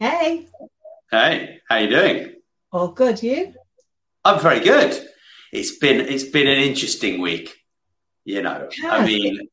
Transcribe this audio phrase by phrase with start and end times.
[0.00, 0.46] Hey.
[1.10, 2.34] Hey, how you doing?
[2.70, 3.52] All good, you?
[4.24, 4.96] I'm very good.
[5.52, 7.56] It's been it's been an interesting week.
[8.24, 9.48] You know, I mean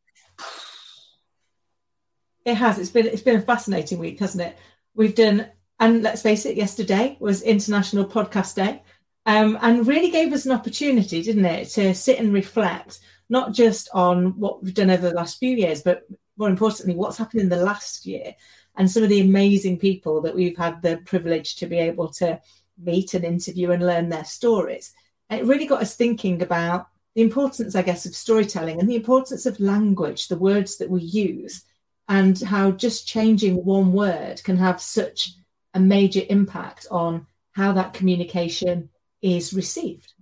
[2.43, 2.77] it has.
[2.77, 4.57] It's been it's been a fascinating week, hasn't it?
[4.93, 5.47] We've done
[5.79, 8.83] and let's face it, yesterday was International Podcast Day.
[9.25, 13.89] Um, and really gave us an opportunity, didn't it, to sit and reflect, not just
[13.91, 16.03] on what we've done over the last few years, but
[16.37, 18.35] more importantly, what's happened in the last year
[18.77, 22.39] and some of the amazing people that we've had the privilege to be able to
[22.77, 24.93] meet and interview and learn their stories.
[25.29, 28.95] And it really got us thinking about the importance, I guess, of storytelling and the
[28.95, 31.63] importance of language, the words that we use,
[32.09, 35.31] and how just changing one word can have such
[35.73, 38.89] a major impact on how that communication
[39.21, 40.13] is received.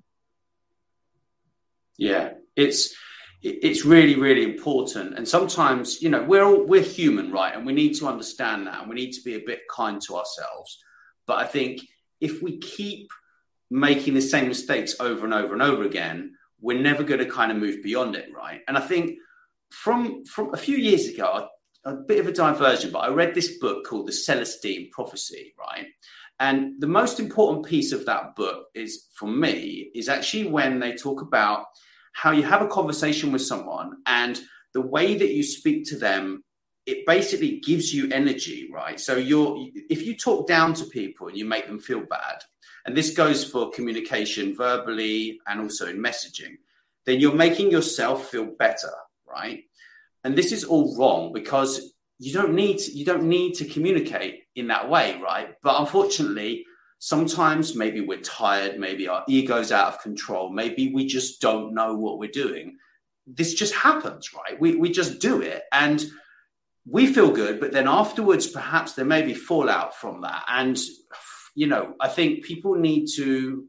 [1.98, 2.96] Yeah, it's
[3.44, 5.18] it's really really important.
[5.18, 7.56] And sometimes you know we're all we're human right?
[7.56, 10.16] And we need to understand that and we need to be a bit kind to
[10.16, 10.80] ourselves.
[11.28, 11.82] But i think
[12.20, 13.12] if we keep
[13.70, 17.52] making the same mistakes over and over and over again we're never going to kind
[17.52, 18.62] of move beyond it right?
[18.68, 19.18] And i think
[19.70, 21.48] from from a few years ago
[21.86, 25.88] a bit of a diversion but i read this book called the celestine prophecy right?
[26.40, 30.96] And the most important piece of that book is, for me, is actually when they
[30.96, 31.66] talk about
[32.14, 34.42] how you have a conversation with someone and
[34.74, 36.44] the way that you speak to them
[36.86, 41.38] it basically gives you energy right so you're if you talk down to people and
[41.38, 42.42] you make them feel bad
[42.86, 46.56] and this goes for communication verbally and also in messaging
[47.06, 48.92] then you're making yourself feel better
[49.28, 49.64] right
[50.24, 54.44] and this is all wrong because you don't need to, you don't need to communicate
[54.56, 55.56] in that way, right?
[55.62, 56.66] But unfortunately,
[57.06, 61.94] sometimes maybe we're tired, maybe our ego's out of control, maybe we just don't know
[61.94, 62.78] what we're doing.
[63.28, 64.58] This just happens, right?
[64.58, 66.02] We we just do it and
[66.86, 70.46] we feel good, but then afterwards, perhaps there may be fallout from that.
[70.48, 70.80] And
[71.56, 73.68] you know, I think people need to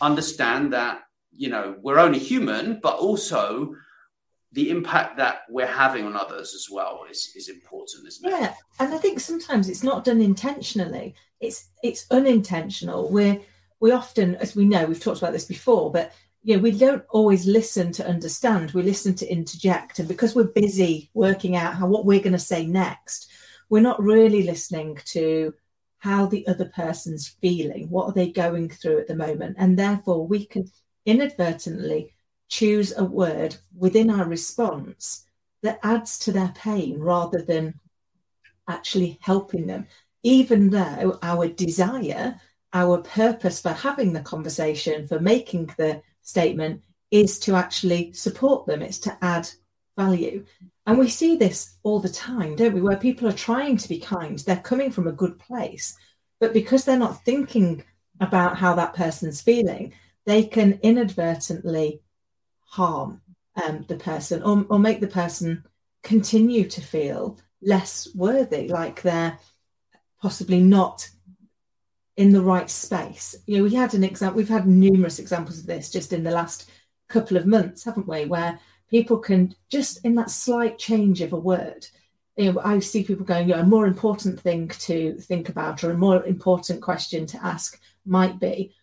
[0.00, 1.00] understand that
[1.32, 3.74] you know we're only human, but also
[4.56, 8.30] the impact that we're having on others as well is, is important, isn't it?
[8.30, 11.14] Yeah, and I think sometimes it's not done intentionally.
[11.40, 13.10] It's it's unintentional.
[13.10, 13.38] We're
[13.80, 17.04] we often, as we know, we've talked about this before, but you know, we don't
[17.10, 18.70] always listen to understand.
[18.70, 22.38] We listen to interject, and because we're busy working out how what we're going to
[22.38, 23.28] say next,
[23.68, 25.52] we're not really listening to
[25.98, 27.90] how the other person's feeling.
[27.90, 29.56] What are they going through at the moment?
[29.58, 30.70] And therefore, we can
[31.04, 32.15] inadvertently
[32.48, 35.24] choose a word within our response
[35.62, 37.74] that adds to their pain rather than
[38.68, 39.86] actually helping them,
[40.22, 42.40] even though our desire,
[42.72, 48.82] our purpose for having the conversation, for making the statement, is to actually support them,
[48.82, 49.48] it's to add
[49.96, 50.44] value.
[50.86, 52.80] And we see this all the time, don't we?
[52.80, 55.96] Where people are trying to be kind, they're coming from a good place,
[56.40, 57.84] but because they're not thinking
[58.20, 59.92] about how that person's feeling,
[60.26, 62.02] they can inadvertently
[62.66, 63.20] harm
[63.62, 65.64] um, the person or, or make the person
[66.02, 69.38] continue to feel less worthy, like they're
[70.20, 71.08] possibly not
[72.16, 73.34] in the right space.
[73.46, 76.30] You know, we had an example, we've had numerous examples of this just in the
[76.30, 76.70] last
[77.08, 78.24] couple of months, haven't we?
[78.24, 81.86] Where people can just in that slight change of a word,
[82.36, 85.82] you know, I see people going, you know, a more important thing to think about
[85.82, 88.74] or a more important question to ask might be,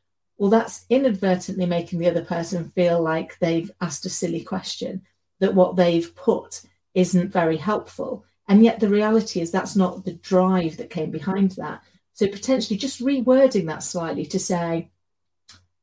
[0.43, 5.01] well, that's inadvertently making the other person feel like they've asked a silly question,
[5.39, 8.25] that what they've put isn't very helpful.
[8.49, 11.81] And yet the reality is that's not the drive that came behind that.
[12.11, 14.91] So potentially just rewording that slightly to say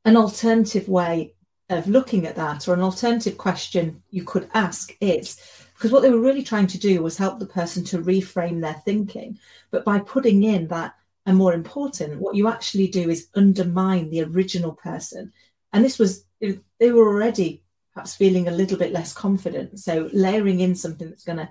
[0.04, 1.32] an alternative way
[1.70, 5.40] of looking at that or an alternative question you could ask is
[5.72, 8.82] because what they were really trying to do was help the person to reframe their
[8.84, 9.38] thinking.
[9.70, 14.22] But by putting in that and more important, what you actually do is undermine the
[14.22, 15.32] original person.
[15.72, 17.62] And this was, they were already
[17.92, 19.78] perhaps feeling a little bit less confident.
[19.80, 21.50] So layering in something that's going to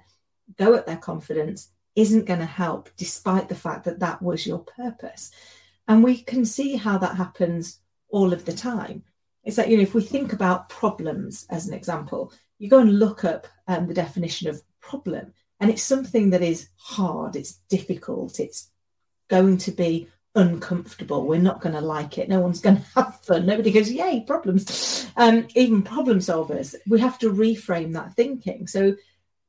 [0.57, 4.59] go at their confidence isn't going to help, despite the fact that that was your
[4.59, 5.31] purpose.
[5.87, 7.79] And we can see how that happens
[8.09, 9.03] all of the time.
[9.43, 12.99] It's like, you know, if we think about problems as an example, you go and
[12.99, 18.39] look up um, the definition of problem, and it's something that is hard, it's difficult,
[18.39, 18.69] it's
[19.29, 21.25] going to be uncomfortable.
[21.25, 22.29] We're not going to like it.
[22.29, 23.45] No one's going to have fun.
[23.45, 25.07] Nobody goes, yay, problems.
[25.15, 28.67] Um, even problem solvers, we have to reframe that thinking.
[28.67, 28.95] So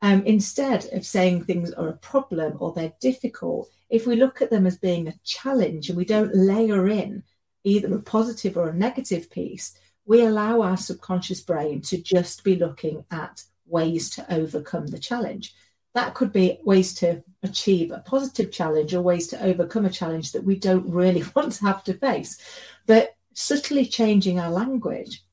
[0.03, 4.50] um, instead of saying things are a problem or they're difficult, if we look at
[4.50, 7.23] them as being a challenge and we don't layer in
[7.65, 12.56] either a positive or a negative piece, we allow our subconscious brain to just be
[12.56, 15.55] looking at ways to overcome the challenge.
[15.95, 20.33] That could be ways to achieve a positive challenge or ways to overcome a challenge
[20.33, 22.39] that we don't really want to have to face.
[22.87, 25.25] But subtly changing our language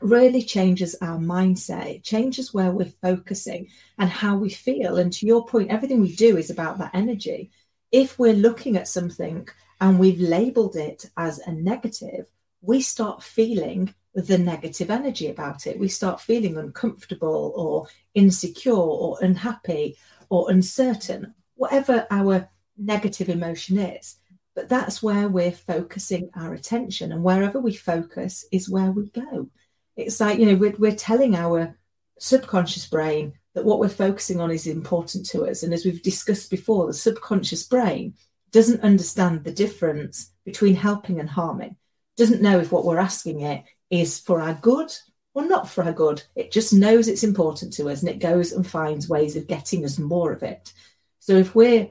[0.00, 1.86] really changes our mindset.
[1.86, 3.68] It changes where we're focusing
[3.98, 4.96] and how we feel.
[4.96, 7.50] And to your point, everything we do is about that energy.
[7.90, 9.48] If we're looking at something
[9.80, 12.26] and we've labeled it as a negative,
[12.60, 13.94] we start feeling
[14.26, 15.78] the negative energy about it.
[15.78, 19.96] We start feeling uncomfortable or insecure or unhappy
[20.28, 24.16] or uncertain, whatever our negative emotion is.
[24.54, 27.12] But that's where we're focusing our attention.
[27.12, 29.50] And wherever we focus is where we go.
[29.96, 31.76] It's like, you know, we're, we're telling our
[32.18, 35.62] subconscious brain that what we're focusing on is important to us.
[35.62, 38.14] And as we've discussed before, the subconscious brain
[38.50, 41.76] doesn't understand the difference between helping and harming,
[42.16, 44.92] doesn't know if what we're asking it is for our good
[45.34, 46.22] or not for our good.
[46.34, 49.84] It just knows it's important to us and it goes and finds ways of getting
[49.84, 50.72] us more of it.
[51.20, 51.88] So if we're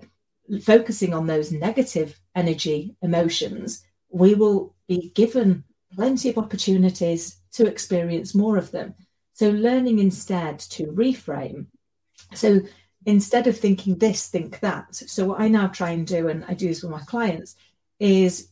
[0.63, 5.63] focusing on those negative energy emotions, we will be given
[5.93, 8.93] plenty of opportunities to experience more of them.
[9.33, 11.67] So learning instead to reframe.
[12.33, 12.61] So
[13.05, 14.95] instead of thinking this, think that.
[14.95, 17.55] So what I now try and do, and I do this with my clients,
[17.99, 18.49] is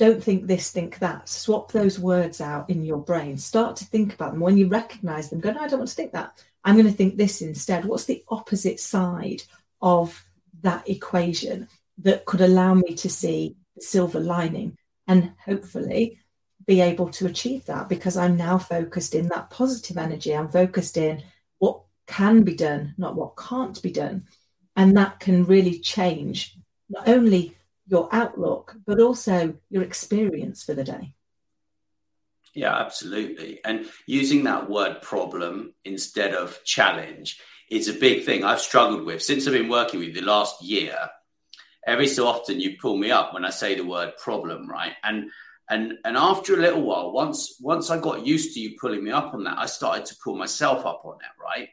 [0.00, 1.28] don't think this, think that.
[1.28, 3.36] Swap those words out in your brain.
[3.36, 4.40] Start to think about them.
[4.40, 6.42] When you recognize them, go, no, I don't want to think that.
[6.64, 7.84] I'm going to think this instead.
[7.84, 9.42] What's the opposite side
[9.82, 10.24] of
[10.62, 11.68] that equation
[11.98, 16.18] that could allow me to see the silver lining and hopefully
[16.66, 20.34] be able to achieve that because I'm now focused in that positive energy.
[20.34, 21.22] I'm focused in
[21.58, 24.24] what can be done, not what can't be done.
[24.76, 26.56] And that can really change
[26.88, 27.54] not only
[27.90, 31.12] your outlook, but also your experience for the day.
[32.54, 33.60] Yeah, absolutely.
[33.64, 37.40] And using that word problem instead of challenge
[37.70, 40.62] is a big thing I've struggled with since I've been working with you the last
[40.62, 40.96] year.
[41.86, 44.94] Every so often you pull me up when I say the word problem, right?
[45.02, 45.30] And
[45.68, 49.12] and and after a little while, once once I got used to you pulling me
[49.12, 51.68] up on that, I started to pull myself up on that, right?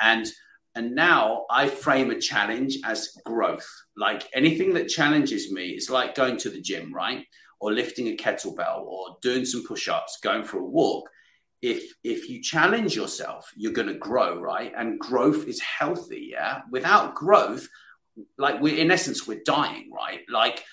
[0.00, 0.26] And
[0.74, 3.68] and now I frame a challenge as growth.
[3.96, 7.24] Like anything that challenges me is like going to the gym, right?
[7.60, 11.08] Or lifting a kettlebell or doing some push-ups, going for a walk.
[11.62, 14.72] If if you challenge yourself, you're going to grow, right?
[14.76, 16.62] And growth is healthy, yeah?
[16.70, 17.68] Without growth,
[18.36, 20.20] like we're in essence we're dying, right?
[20.28, 20.64] Like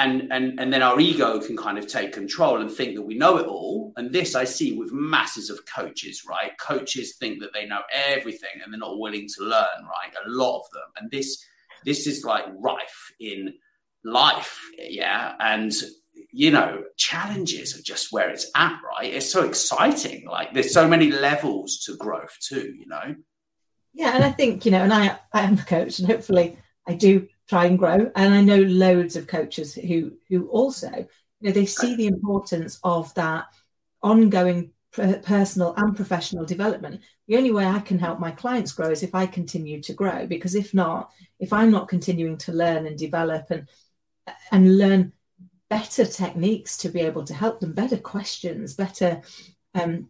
[0.00, 3.14] and and and then our ego can kind of take control and think that we
[3.14, 3.92] know it all.
[3.96, 6.56] And this i see with masses of coaches right?
[6.58, 10.12] Coaches think that they know everything and they're not willing to learn right?
[10.24, 10.88] A lot of them.
[10.96, 11.44] And this
[11.84, 13.54] this is like rife in
[14.04, 15.34] life yeah?
[15.38, 15.72] And
[16.32, 19.12] you know challenges are just where it's at right?
[19.12, 20.26] It's so exciting.
[20.26, 23.14] Like there's so many levels to growth too you know?
[23.92, 26.56] Yeah and i think you know and i i am a coach and hopefully
[26.86, 28.10] i do try and grow.
[28.14, 30.90] And I know loads of coaches who who also,
[31.40, 33.46] you know, they see the importance of that
[34.02, 37.00] ongoing personal and professional development.
[37.26, 40.26] The only way I can help my clients grow is if I continue to grow.
[40.26, 43.68] Because if not, if I'm not continuing to learn and develop and
[44.52, 45.12] and learn
[45.68, 49.22] better techniques to be able to help them, better questions, better
[49.74, 50.08] um,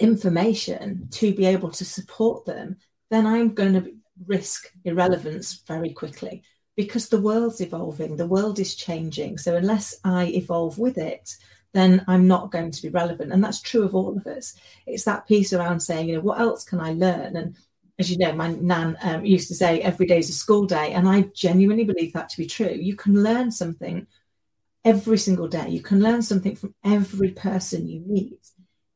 [0.00, 2.76] information to be able to support them,
[3.10, 3.94] then I'm going to
[4.26, 6.42] risk irrelevance very quickly
[6.76, 9.38] because the world's evolving, the world is changing.
[9.38, 11.36] So unless I evolve with it,
[11.72, 13.32] then I'm not going to be relevant.
[13.32, 14.54] And that's true of all of us.
[14.86, 17.36] It's that piece around saying, you know, what else can I learn?
[17.36, 17.56] And
[17.98, 20.92] as you know, my nan um, used to say, every day is a school day.
[20.92, 22.70] And I genuinely believe that to be true.
[22.70, 24.06] You can learn something
[24.84, 25.68] every single day.
[25.68, 28.38] You can learn something from every person you meet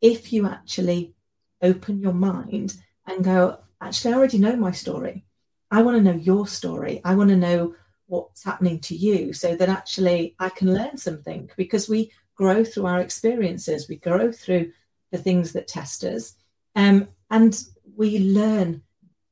[0.00, 1.14] if you actually
[1.62, 5.25] open your mind and go, actually, I already know my story.
[5.70, 7.00] I want to know your story.
[7.04, 7.75] I want to know
[8.06, 12.87] what's happening to you so that actually I can learn something because we grow through
[12.87, 14.72] our experiences, we grow through
[15.12, 16.34] the things that test us,
[16.75, 17.62] um, and
[17.96, 18.82] we learn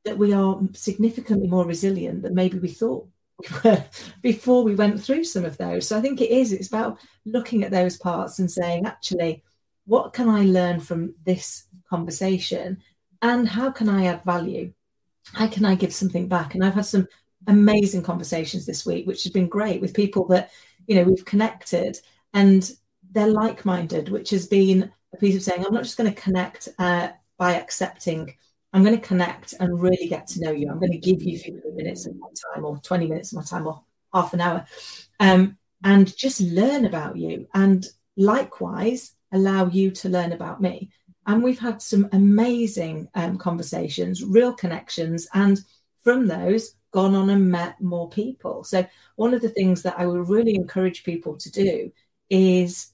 [0.05, 3.07] that we are significantly more resilient than maybe we thought
[4.21, 5.87] before we went through some of those.
[5.87, 9.43] So I think it is, it's about looking at those parts and saying, actually,
[9.85, 12.81] what can I learn from this conversation?
[13.21, 14.73] And how can I add value?
[15.33, 16.55] How can I give something back?
[16.55, 17.07] And I've had some
[17.47, 20.51] amazing conversations this week, which has been great with people that,
[20.87, 21.97] you know, we've connected
[22.33, 22.71] and
[23.11, 26.21] they're like minded, which has been a piece of saying, I'm not just going to
[26.21, 28.33] connect uh, by accepting,
[28.73, 30.69] I'm going to connect and really get to know you.
[30.69, 33.43] I'm going to give you 15 minutes of my time or 20 minutes of my
[33.43, 34.65] time or half an hour
[35.19, 37.47] um, and just learn about you.
[37.53, 37.85] And
[38.17, 40.89] likewise, allow you to learn about me.
[41.27, 45.59] And we've had some amazing um, conversations, real connections, and
[46.03, 48.63] from those, gone on and met more people.
[48.63, 51.91] So, one of the things that I would really encourage people to do
[52.29, 52.93] is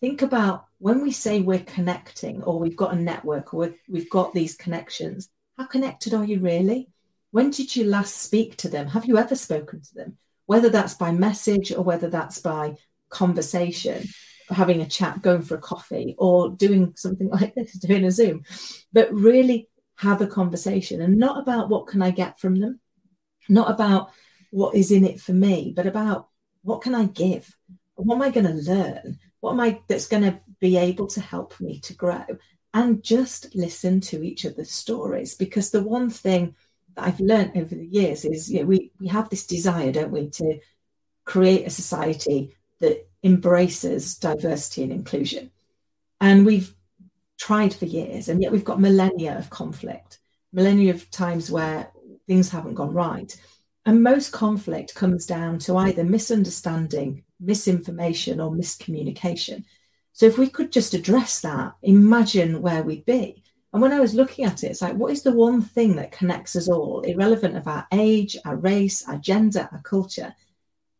[0.00, 4.32] think about when we say we're connecting or we've got a network or we've got
[4.32, 6.88] these connections, how connected are you really?
[7.30, 8.88] When did you last speak to them?
[8.88, 10.16] Have you ever spoken to them?
[10.46, 12.76] Whether that's by message or whether that's by
[13.08, 14.08] conversation
[14.50, 18.44] having a chat, going for a coffee, or doing something like this, doing a Zoom,
[18.92, 22.80] but really have a conversation and not about what can I get from them,
[23.48, 24.10] not about
[24.50, 26.28] what is in it for me, but about
[26.62, 27.56] what can I give?
[27.94, 29.18] What am I going to learn?
[29.40, 32.24] What am I that's going to be able to help me to grow?
[32.72, 36.56] And just listen to each other's stories because the one thing
[36.96, 40.10] that I've learned over the years is you know, we, we have this desire, don't
[40.10, 40.58] we, to
[41.24, 45.50] create a society that embraces diversity and inclusion.
[46.20, 46.74] And we've
[47.38, 50.20] tried for years, and yet we've got millennia of conflict,
[50.52, 51.90] millennia of times where
[52.28, 53.36] things haven't gone right.
[53.86, 59.64] And most conflict comes down to either misunderstanding, misinformation, or miscommunication.
[60.12, 63.42] So if we could just address that, imagine where we'd be.
[63.72, 66.12] And when I was looking at it, it's like, what is the one thing that
[66.12, 70.32] connects us all, irrelevant of our age, our race, our gender, our culture?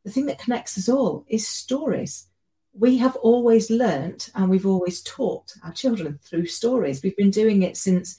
[0.04, 2.26] The thing that connects us all is stories.
[2.72, 7.02] We have always learnt and we've always taught our children through stories.
[7.02, 8.18] We've been doing it since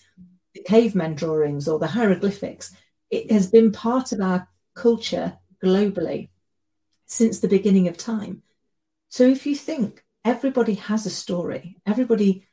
[0.53, 2.73] the cavemen drawings or the hieroglyphics.
[3.09, 6.29] It has been part of our culture globally
[7.05, 8.41] since the beginning of time.
[9.09, 12.47] So if you think everybody has a story, everybody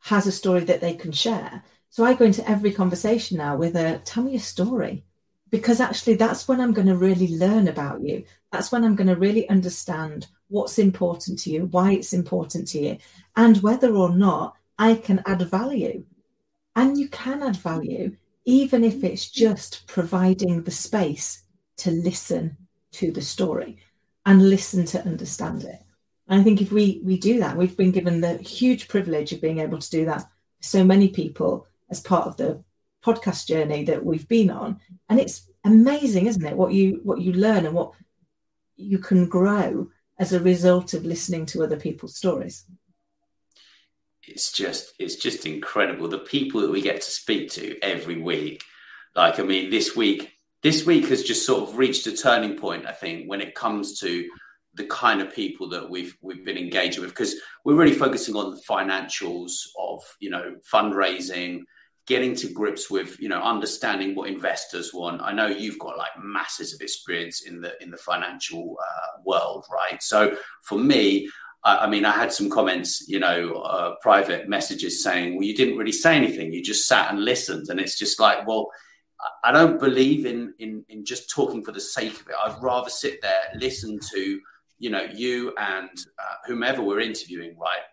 [0.00, 1.64] has a story that they can share.
[1.88, 5.04] So I go into every conversation now with a tell me a story
[5.50, 8.24] because actually that's when I'm going to really learn about you.
[8.52, 12.80] That's when I'm going to really understand what's important to you, why it's important to
[12.80, 12.98] you,
[13.36, 16.04] and whether or not I can add value.
[16.76, 21.42] And you can add value, even if it's just providing the space
[21.78, 22.56] to listen
[22.92, 23.78] to the story
[24.26, 25.82] and listen to understand it.
[26.28, 29.40] And I think if we we do that, we've been given the huge privilege of
[29.40, 30.24] being able to do that.
[30.60, 32.62] So many people as part of the
[33.04, 34.80] podcast journey that we've been on.
[35.08, 37.92] And it's amazing isn't it what you what you learn and what
[38.76, 39.88] you can grow
[40.18, 42.64] as a result of listening to other people's stories.
[44.26, 46.08] It's just it's just incredible.
[46.08, 48.62] The people that we get to speak to every week.
[49.16, 50.30] Like i mean this week
[50.62, 53.98] this week has just sort of reached a turning point i think when it comes
[53.98, 54.28] to
[54.74, 57.10] the kind of people that we've we've been engaging with.
[57.10, 61.62] Because we're really focusing on the financials of you know fundraising
[62.10, 65.22] getting to grips with you know understanding what investors want.
[65.22, 69.64] I know you've got like masses of experience in the in the financial uh, world
[69.72, 70.02] right?
[70.02, 71.30] So for me
[71.62, 75.54] I, I, mean i had some comments you know uh, private messages saying well you
[75.54, 76.52] didn't really say anything.
[76.52, 77.68] You just sat and listened.
[77.70, 78.66] And it's just like well
[79.44, 82.34] i don't believe in in in just talking for the sake of it.
[82.44, 84.40] I'd rather sit there listen to
[84.80, 87.86] you know you and uh, whomever we're interviewing right?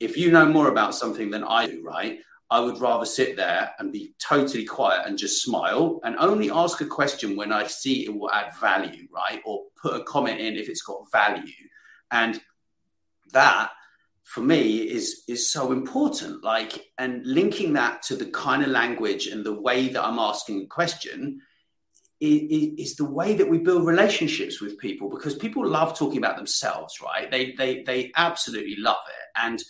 [0.00, 2.18] If you know more about something than i do right
[2.50, 6.80] I would rather sit there and be totally quiet and just smile and only ask
[6.80, 9.40] a question when I see it will add value, right?
[9.44, 11.52] Or put a comment in if it's got value.
[12.10, 12.40] And
[13.32, 13.70] that
[14.22, 16.44] for me is is so important.
[16.44, 20.62] Like and linking that to the kind of language and the way that I'm asking
[20.62, 21.40] a question
[22.20, 26.36] is, is the way that we build relationships with people because people love talking about
[26.36, 27.30] themselves, right?
[27.30, 29.28] They they they absolutely love it.
[29.36, 29.62] And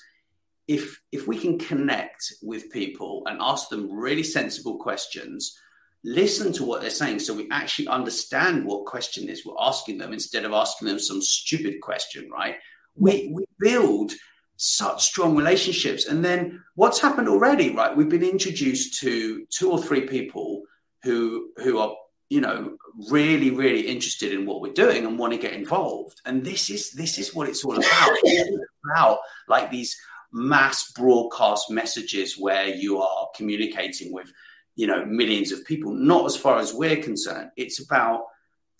[0.66, 5.58] if if we can connect with people and ask them really sensible questions
[6.04, 10.12] listen to what they're saying so we actually understand what question is we're asking them
[10.12, 12.56] instead of asking them some stupid question right?
[12.94, 14.12] We we build
[14.56, 16.06] such strong relationships.
[16.06, 17.96] And then what's happened already right?
[17.96, 20.62] We've been introduced to two or three people
[21.02, 21.94] who who are
[22.28, 22.76] you know
[23.10, 26.20] really really interested in what we're doing and want to get involved.
[26.26, 28.10] And this is this is what it's all about.
[28.24, 29.18] It's about
[29.48, 29.96] like these
[30.34, 34.30] mass broadcast messages where you are communicating with
[34.74, 35.92] you know millions of people.
[35.92, 37.50] Not as far as we're concerned.
[37.56, 38.24] It's about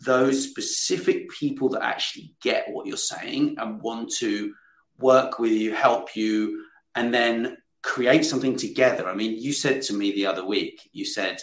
[0.01, 4.53] those specific people that actually get what you're saying and want to
[4.99, 6.65] work with you help you
[6.97, 9.09] and then create something together.
[9.09, 11.41] I mean you said to me the other week you said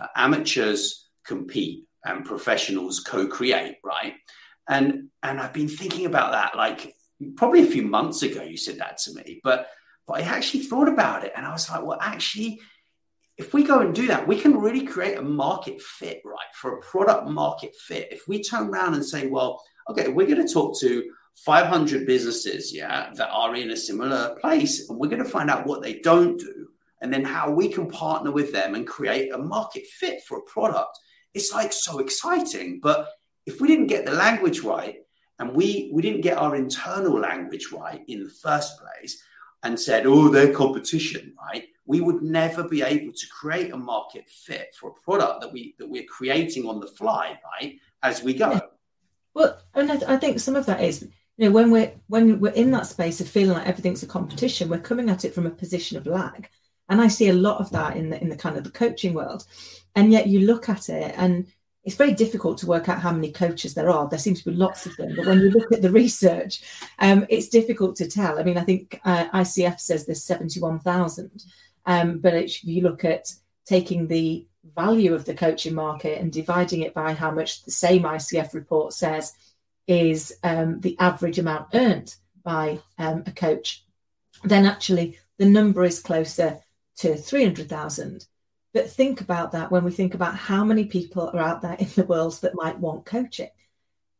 [0.00, 4.14] uh, amateurs compete and professionals co-create, right?
[4.68, 6.94] And and I've been thinking about that like
[7.36, 8.42] probably a few months ago.
[8.42, 9.68] You said that to me, but
[10.06, 12.60] but I actually thought about it, and I was like, well, actually,
[13.38, 16.76] if we go and do that, we can really create a market fit, right, for
[16.76, 18.08] a product market fit.
[18.10, 21.04] If we turn around and say, well, okay, we're going to talk to
[21.36, 25.66] 500 businesses, yeah, that are in a similar place, and we're going to find out
[25.66, 26.68] what they don't do,
[27.00, 30.42] and then how we can partner with them and create a market fit for a
[30.42, 30.98] product.
[31.32, 33.08] It's like so exciting, but
[33.46, 34.96] if we didn't get the language right,
[35.42, 39.20] and we we didn't get our internal language right in the first place,
[39.64, 41.66] and said, "Oh, they're competition," right?
[41.84, 45.74] We would never be able to create a market fit for a product that we
[45.80, 48.60] that we're creating on the fly, right, as we go.
[49.34, 52.52] Well, and I, I think some of that is you know when we're when we're
[52.52, 55.50] in that space of feeling like everything's a competition we're coming at it from a
[55.50, 56.48] position of lag
[56.90, 59.14] and i see a lot of that in the in the kind of the coaching
[59.14, 59.46] world
[59.96, 61.46] and yet you look at it and
[61.84, 64.56] it's very difficult to work out how many coaches there are there seems to be
[64.56, 66.62] lots of them but when you look at the research
[66.98, 71.44] um, it's difficult to tell i mean i think uh, icf says there's 71000
[71.84, 73.32] um, but if you look at
[73.66, 74.46] taking the
[74.76, 78.92] value of the coaching market and dividing it by how much the same icf report
[78.92, 79.32] says
[79.86, 83.84] is um, the average amount earned by um, a coach,
[84.44, 86.60] then actually the number is closer
[86.96, 88.26] to 300,000.
[88.72, 91.88] But think about that when we think about how many people are out there in
[91.94, 93.50] the world that might want coaching.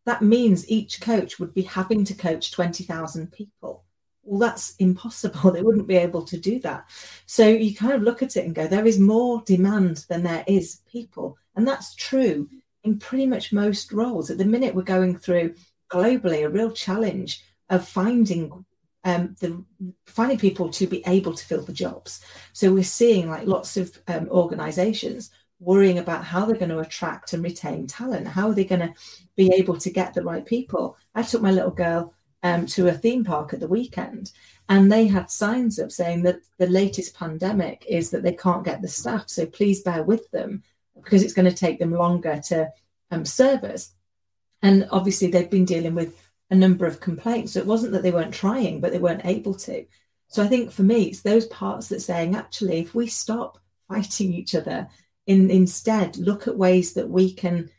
[0.04, 3.84] That means each coach would be having to coach 20,000 people.
[4.24, 5.50] Well, that's impossible.
[5.52, 6.84] They wouldn't be able to do that.
[7.26, 10.44] So you kind of look at it and go, there is more demand than there
[10.46, 11.36] is people.
[11.56, 12.48] And that's true
[12.84, 14.30] in pretty much most roles.
[14.30, 15.54] At the minute, we're going through
[15.90, 18.64] globally a real challenge of finding
[19.04, 19.64] um, the
[20.06, 22.24] finding people to be able to fill the jobs.
[22.52, 27.32] So we're seeing like lots of um, organisations worrying about how they're going to attract
[27.32, 28.26] and retain talent.
[28.26, 28.94] How are they going to
[29.36, 30.96] be able to get the right people?
[31.14, 34.32] I took my little girl um, to a theme park at the weekend,
[34.68, 38.82] and they had signs up saying that the latest pandemic is that they can't get
[38.82, 39.28] the staff.
[39.28, 40.62] So please bear with them
[40.96, 42.70] because it's going to take them longer to
[43.10, 43.92] um, serve us.
[44.62, 46.16] And obviously, they've been dealing with
[46.52, 47.52] a number of complaints.
[47.52, 49.86] So it wasn't that they weren't trying, but they weren't able to.
[50.28, 54.34] So I think for me, it's those parts that saying, actually, if we stop fighting
[54.34, 54.88] each other,
[55.26, 57.70] in instead look at ways that we can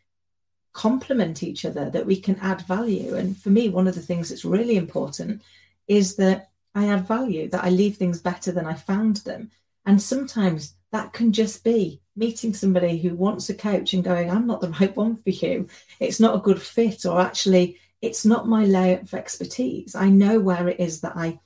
[0.74, 3.16] complement each other, that we can add value.
[3.16, 5.44] And for me, one of the things that's really important
[5.88, 9.52] is that I add value, that I leave things better than I found them.
[9.86, 14.48] And sometimes that can just be meeting somebody who wants a coach and going, I'm
[14.48, 15.68] not the right one for you.
[16.00, 19.96] It's not a good fit, or actually, it's not my layer of expertise.
[19.96, 21.40] I know where it is that I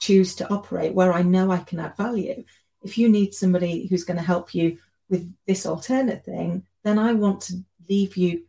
[0.00, 2.44] choose to operate, where I know I can add value.
[2.82, 4.78] If you need somebody who's going to help you
[5.10, 7.54] with this alternate thing, then I want to
[7.88, 8.44] leave you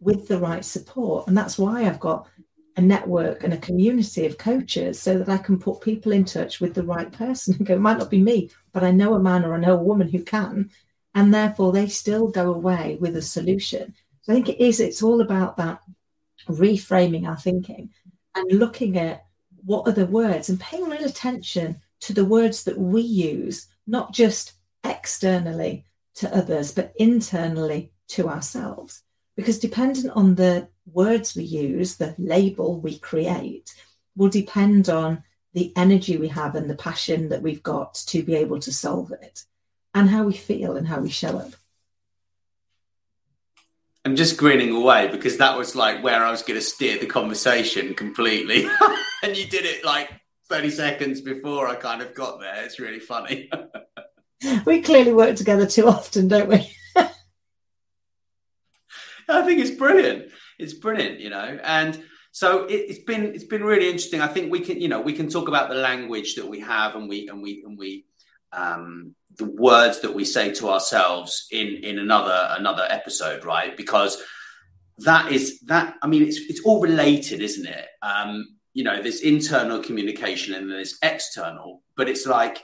[0.00, 1.26] with the right support.
[1.26, 2.28] And that's why I've got
[2.76, 6.60] a network and a community of coaches so that I can put people in touch
[6.60, 9.20] with the right person and go, it might not be me, but I know a
[9.20, 10.70] man or I know a woman who can.
[11.16, 13.96] And therefore they still go away with a solution.
[14.22, 15.80] So I think it is, it's all about that
[16.48, 17.90] reframing our thinking
[18.34, 19.24] and looking at
[19.64, 24.12] what are the words and paying real attention to the words that we use, not
[24.12, 24.52] just
[24.84, 25.84] externally
[26.14, 29.02] to others, but internally to ourselves.
[29.36, 33.74] Because dependent on the words we use, the label we create,
[34.16, 35.22] will depend on
[35.54, 39.12] the energy we have and the passion that we've got to be able to solve
[39.12, 39.44] it
[39.94, 41.52] and how we feel and how we show up.
[44.08, 47.06] I'm just grinning away because that was like where I was going to steer the
[47.06, 48.66] conversation completely.
[49.22, 50.10] and you did it like
[50.48, 52.64] 30 seconds before I kind of got there.
[52.64, 53.50] It's really funny.
[54.64, 56.70] we clearly work together too often, don't we?
[59.28, 61.58] I think it's brilliant it's brilliant, you know.
[61.62, 64.20] And so it, has been it's been really interesting.
[64.20, 66.96] I think we can you know we can talk about the language that we have
[66.96, 68.04] and we and we and we
[68.52, 73.76] um, the words that we say to ourselves in in another another episode, right?
[73.76, 74.22] Because
[74.98, 75.94] that is that.
[76.02, 77.86] I mean, it's it's all related, isn't it?
[78.02, 82.62] Um, you know, there's internal communication and then there's external, but it's like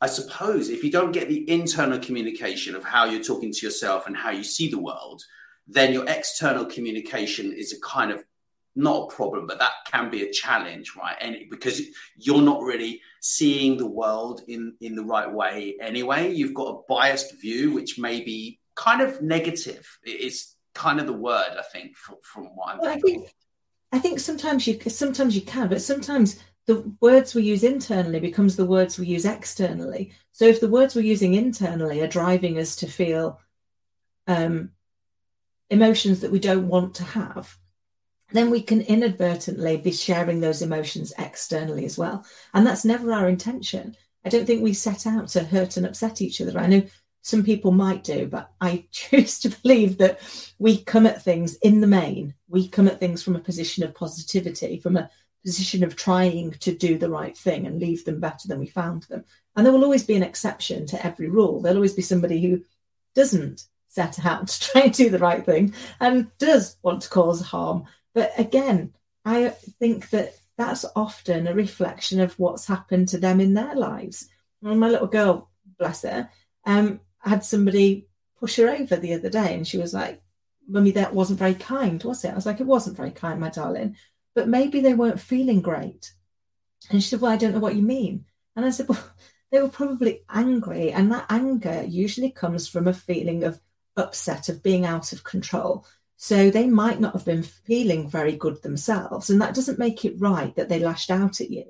[0.00, 4.08] I suppose if you don't get the internal communication of how you're talking to yourself
[4.08, 5.22] and how you see the world,
[5.68, 8.24] then your external communication is a kind of
[8.74, 11.16] not a problem, but that can be a challenge, right?
[11.20, 11.80] And because
[12.16, 16.80] you're not really seeing the world in in the right way anyway, you've got a
[16.88, 19.98] biased view, which may be kind of negative.
[20.02, 23.16] It's kind of the word I think from, from what I'm well, thinking.
[23.16, 23.34] I think,
[23.92, 28.56] I think sometimes you sometimes you can, but sometimes the words we use internally becomes
[28.56, 30.12] the words we use externally.
[30.32, 33.40] So if the words we're using internally are driving us to feel
[34.26, 34.70] um,
[35.68, 37.58] emotions that we don't want to have,
[38.32, 42.24] then we can inadvertently be sharing those emotions externally as well.
[42.54, 43.96] And that's never our intention.
[44.24, 46.58] I don't think we set out to hurt and upset each other.
[46.58, 46.82] I know
[47.22, 50.20] some people might do, but I choose to believe that
[50.58, 53.94] we come at things in the main, we come at things from a position of
[53.94, 55.10] positivity, from a
[55.44, 59.04] position of trying to do the right thing and leave them better than we found
[59.04, 59.24] them.
[59.56, 61.60] And there will always be an exception to every rule.
[61.60, 62.62] There'll always be somebody who
[63.14, 67.40] doesn't set out to try and do the right thing and does want to cause
[67.40, 67.84] harm.
[68.14, 68.92] But again,
[69.24, 74.28] I think that that's often a reflection of what's happened to them in their lives.
[74.62, 76.28] And my little girl, bless her,
[76.66, 78.06] um, had somebody
[78.38, 80.20] push her over the other day and she was like,
[80.68, 82.30] Mummy, that wasn't very kind, was it?
[82.30, 83.96] I was like, It wasn't very kind, my darling
[84.34, 86.12] but maybe they weren't feeling great.
[86.90, 88.24] And she said, Well, I don't know what you mean.
[88.56, 89.02] And I said, Well,
[89.50, 90.92] they were probably angry.
[90.92, 93.60] And that anger usually comes from a feeling of
[93.96, 95.86] upset, of being out of control.
[96.22, 99.28] So they might not have been feeling very good themselves.
[99.28, 101.64] And that doesn't make it right that they lashed out at you.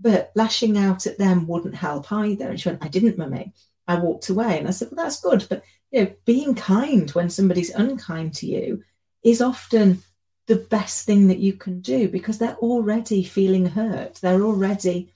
[0.00, 2.48] But lashing out at them wouldn't help either.
[2.48, 3.52] And she went, I didn't, mummy.
[3.86, 4.58] I walked away.
[4.58, 5.46] And I said, Well, that's good.
[5.48, 8.82] But you know, being kind when somebody's unkind to you
[9.22, 10.02] is often
[10.48, 14.16] the best thing that you can do because they're already feeling hurt.
[14.16, 15.12] They're already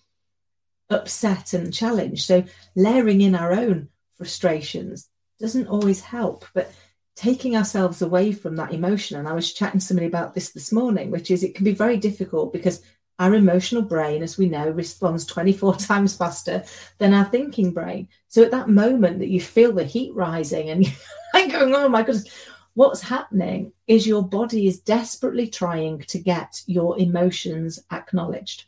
[0.89, 2.27] upset and challenged.
[2.27, 2.45] So
[2.77, 5.09] layering in our own frustrations
[5.41, 6.73] doesn't always help, but
[7.19, 9.19] taking ourselves away from that emotion.
[9.19, 11.73] And I was chatting to somebody about this this morning, which is it can be
[11.73, 12.81] very difficult because
[13.19, 16.63] our emotional brain, as we know, responds 24 times faster
[16.99, 18.07] than our thinking brain.
[18.29, 20.87] So at that moment that you feel the heat rising and
[21.35, 22.33] you're going, oh my goodness,
[22.75, 28.67] what's happening is your body is desperately trying to get your emotions acknowledged.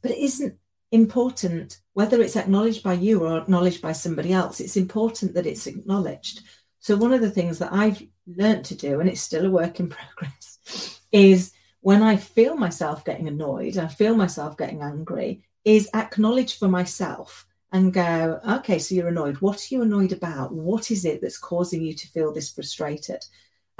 [0.00, 0.56] But it isn't
[0.90, 4.58] important whether it's acknowledged by you or acknowledged by somebody else.
[4.58, 6.40] It's important that it's acknowledged.
[6.86, 9.80] So, one of the things that I've learned to do, and it's still a work
[9.80, 15.90] in progress, is when I feel myself getting annoyed, I feel myself getting angry, is
[15.94, 19.40] acknowledge for myself and go, okay, so you're annoyed.
[19.40, 20.52] What are you annoyed about?
[20.52, 23.26] What is it that's causing you to feel this frustrated?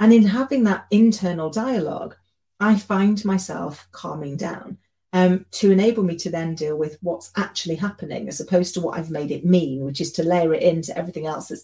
[0.01, 2.13] And in having that internal dialogue,
[2.59, 4.79] I find myself calming down
[5.13, 8.99] um, to enable me to then deal with what's actually happening as opposed to what
[8.99, 11.63] I've made it mean, which is to layer it into everything else that's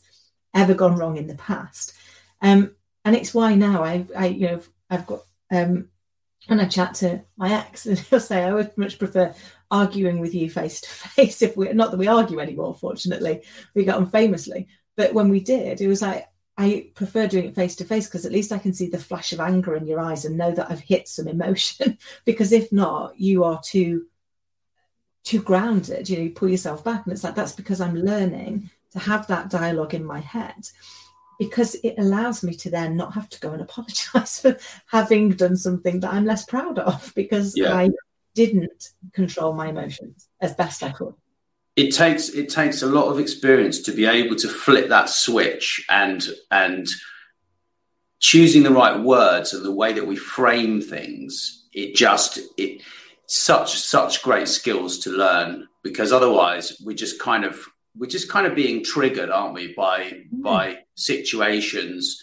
[0.54, 1.94] ever gone wrong in the past.
[2.42, 5.90] Um, and it's why now I've, I, you know, I've got, um,
[6.50, 9.34] and I chat to my ex, and he'll say, I would much prefer
[9.74, 13.42] arguing with you face to face if we're not that we argue anymore fortunately
[13.74, 17.56] we got on famously but when we did it was like i prefer doing it
[17.56, 20.00] face to face because at least i can see the flash of anger in your
[20.00, 24.06] eyes and know that i've hit some emotion because if not you are too
[25.24, 28.70] too grounded you know you pull yourself back and it's like that's because i'm learning
[28.94, 30.68] to have that dialogue in my head
[31.40, 35.58] because it allows me to then not have to go and apologize for having done
[35.58, 37.74] something that i'm less proud of because yeah.
[37.76, 37.90] i
[38.34, 41.14] didn't control my emotions as best I could.
[41.76, 45.84] It takes it takes a lot of experience to be able to flip that switch
[45.90, 46.88] and and
[48.20, 51.66] choosing the right words and the way that we frame things.
[51.74, 52.82] It just it
[53.28, 58.48] such such great skills to learn because otherwise we just kind of we're just kind
[58.48, 60.42] of being triggered, aren't we, by mm.
[60.42, 62.22] by situations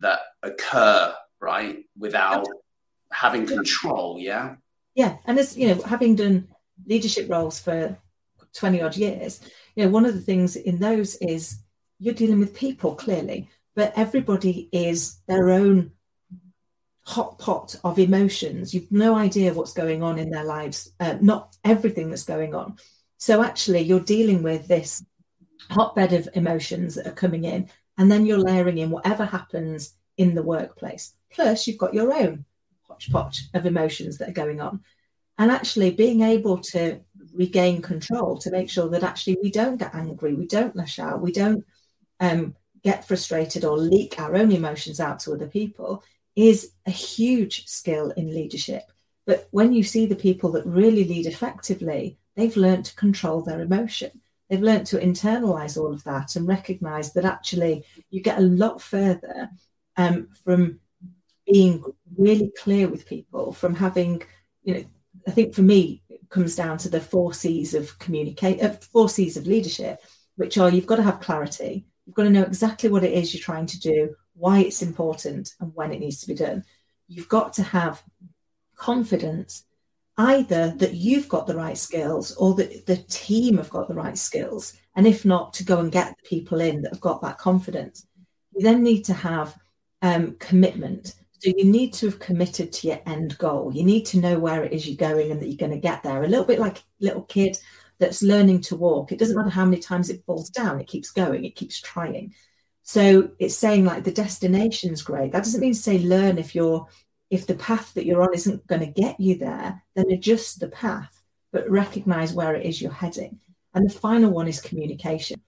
[0.00, 2.46] that occur right without
[3.10, 4.18] having control.
[4.18, 4.56] Yeah
[4.96, 6.48] yeah and as you know having done
[6.86, 7.96] leadership roles for
[8.54, 9.40] 20 odd years
[9.76, 11.58] you know one of the things in those is
[12.00, 15.92] you're dealing with people clearly but everybody is their own
[17.02, 21.56] hot pot of emotions you've no idea what's going on in their lives uh, not
[21.62, 22.76] everything that's going on
[23.18, 25.04] so actually you're dealing with this
[25.70, 30.34] hotbed of emotions that are coming in and then you're layering in whatever happens in
[30.34, 32.44] the workplace plus you've got your own
[32.88, 34.80] hodgepodge of emotions that are going on.
[35.38, 37.00] And actually being able to
[37.34, 41.20] regain control to make sure that actually we don't get angry, we don't lash out,
[41.20, 41.64] we don't
[42.20, 46.02] um, get frustrated or leak our own emotions out to other people
[46.34, 48.84] is a huge skill in leadership.
[49.26, 53.60] But when you see the people that really lead effectively, they've learned to control their
[53.60, 54.10] emotion.
[54.48, 58.80] They've learned to internalize all of that and recognize that actually you get a lot
[58.80, 59.50] further
[59.96, 60.80] um, from
[61.46, 61.82] being
[62.16, 64.22] really clear with people, from having,
[64.62, 64.84] you know,
[65.26, 69.08] I think for me, it comes down to the four C's of communicate, uh, four
[69.08, 70.00] C's of leadership,
[70.36, 73.32] which are you've got to have clarity, you've got to know exactly what it is
[73.32, 76.64] you're trying to do, why it's important, and when it needs to be done.
[77.08, 78.02] You've got to have
[78.76, 79.64] confidence,
[80.18, 84.16] either that you've got the right skills or that the team have got the right
[84.16, 84.74] skills.
[84.94, 88.06] And if not, to go and get the people in that have got that confidence.
[88.54, 89.58] You then need to have
[90.00, 91.14] um, commitment.
[91.38, 93.72] So you need to have committed to your end goal.
[93.74, 96.02] You need to know where it is you're going and that you're going to get
[96.02, 96.22] there.
[96.22, 97.58] A little bit like a little kid
[97.98, 99.12] that's learning to walk.
[99.12, 102.34] It doesn't matter how many times it falls down, it keeps going, it keeps trying.
[102.82, 105.32] So it's saying like the destination's great.
[105.32, 106.86] That doesn't mean to say learn if you're
[107.30, 110.68] if the path that you're on isn't going to get you there, then adjust the
[110.68, 113.40] path, but recognize where it is you're heading.
[113.74, 115.40] And the final one is communication.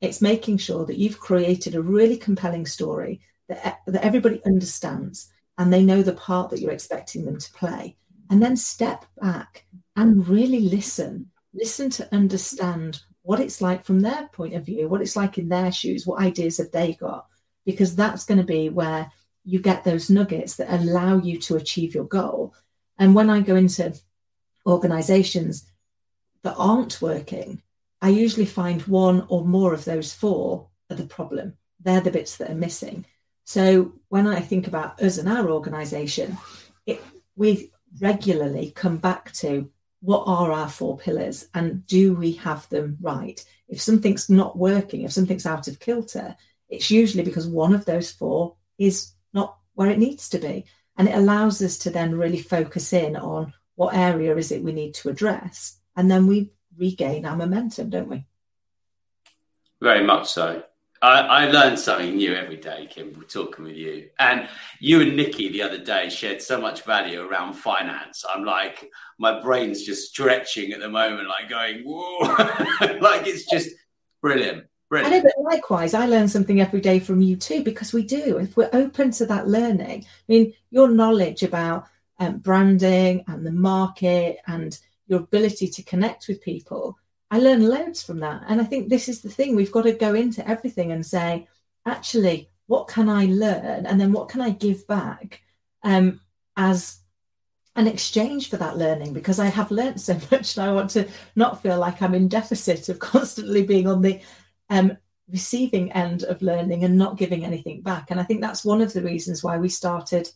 [0.00, 5.72] It's making sure that you've created a really compelling story that, that everybody understands and
[5.72, 7.96] they know the part that you're expecting them to play.
[8.30, 9.66] And then step back
[9.96, 11.30] and really listen.
[11.52, 15.48] Listen to understand what it's like from their point of view, what it's like in
[15.48, 17.26] their shoes, what ideas have they got?
[17.64, 19.10] Because that's going to be where
[19.44, 22.54] you get those nuggets that allow you to achieve your goal.
[22.98, 23.94] And when I go into
[24.66, 25.70] organizations
[26.42, 27.62] that aren't working,
[28.00, 31.54] I usually find one or more of those four are the problem.
[31.80, 33.06] They're the bits that are missing.
[33.44, 36.38] So when I think about us and our organization,
[36.86, 37.02] it,
[37.36, 42.98] we regularly come back to what are our four pillars and do we have them
[43.00, 43.42] right?
[43.68, 46.36] If something's not working, if something's out of kilter,
[46.68, 50.64] it's usually because one of those four is not where it needs to be.
[50.96, 54.72] And it allows us to then really focus in on what area is it we
[54.72, 55.78] need to address.
[55.96, 58.24] And then we regain our momentum, don't we?
[59.80, 60.62] Very much so.
[61.02, 64.08] I, I learn something new every day, Kim, talking with you.
[64.18, 64.48] And
[64.80, 68.24] you and Nikki the other day shared so much value around finance.
[68.26, 72.20] I'm like, my brain's just stretching at the moment, like going, whoa,
[73.00, 73.68] like it's just
[74.22, 74.64] brilliant.
[74.88, 75.12] Brilliant.
[75.12, 78.38] I know, but likewise, I learn something every day from you too, because we do.
[78.38, 81.86] If we're open to that learning, I mean, your knowledge about
[82.18, 86.98] um, branding and the market and your ability to connect with people
[87.34, 88.44] I learn loads from that.
[88.46, 91.48] And I think this is the thing we've got to go into everything and say,
[91.84, 93.86] actually, what can I learn?
[93.86, 95.42] And then what can I give back
[95.82, 96.20] um,
[96.56, 97.00] as
[97.74, 99.14] an exchange for that learning?
[99.14, 102.28] Because I have learned so much and I want to not feel like I'm in
[102.28, 104.20] deficit of constantly being on the
[104.70, 104.96] um,
[105.30, 108.10] receiving end of learning and not giving anything back.
[108.10, 110.28] And I think that's one of the reasons why we started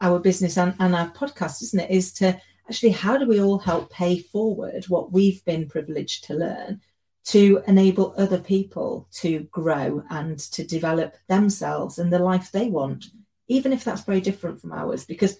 [0.00, 1.90] our business and, and our podcast, isn't it?
[1.90, 6.34] Is to actually, how do we all help pay forward what we've been privileged to
[6.34, 6.80] learn
[7.24, 13.06] to enable other people to grow and to develop themselves and the life they want,
[13.46, 15.04] even if that's very different from ours?
[15.04, 15.36] Because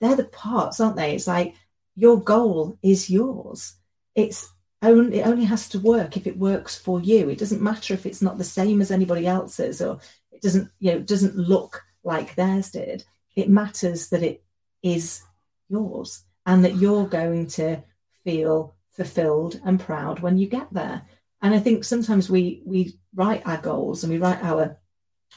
[0.00, 1.14] they're the parts, aren't they?
[1.14, 1.54] It's like
[1.94, 3.76] your goal is yours.
[4.14, 4.52] It's
[4.82, 7.28] only it only has to work if it works for you.
[7.28, 10.92] It doesn't matter if it's not the same as anybody else's or it doesn't, you
[10.92, 13.04] know, doesn't look like theirs did.
[13.34, 14.42] It matters that it
[14.82, 15.22] is
[15.68, 17.82] yours and that you're going to
[18.24, 21.02] feel fulfilled and proud when you get there.
[21.42, 24.78] And I think sometimes we we write our goals and we write our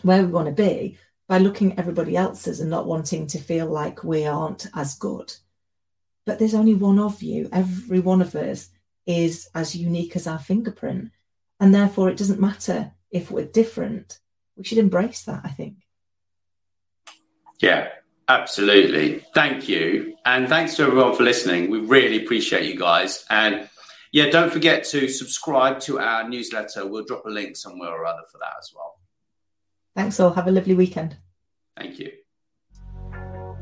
[0.02, 0.98] where we want to be
[1.28, 5.34] by looking at everybody else's and not wanting to feel like we aren't as good.
[6.26, 7.50] But there's only one of you.
[7.52, 8.70] Every one of us
[9.06, 11.12] is as unique as our fingerprint.
[11.60, 14.20] And therefore, it doesn't matter if we're different.
[14.56, 15.76] We should embrace that, I think.
[17.60, 17.90] Yeah,
[18.30, 19.26] Absolutely.
[19.34, 20.16] Thank you.
[20.24, 21.72] And thanks to everyone for listening.
[21.72, 23.26] We really appreciate you guys.
[23.28, 23.68] And
[24.12, 26.86] yeah, don't forget to subscribe to our newsletter.
[26.86, 29.00] We'll drop a link somewhere or other for that as well.
[29.96, 30.32] Thanks all.
[30.32, 31.18] Have a lovely weekend.
[31.76, 32.12] Thank you.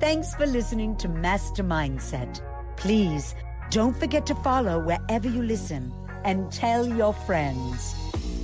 [0.01, 2.41] Thanks for listening to Master Mindset.
[2.75, 3.35] Please
[3.69, 5.91] don't forget to follow wherever you listen
[6.23, 7.95] and tell your friends.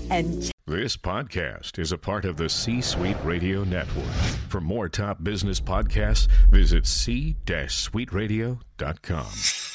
[0.09, 4.13] And this podcast is a part of the C Suite Radio Network.
[4.49, 9.72] For more top business podcasts, visit c-suiteradio.com.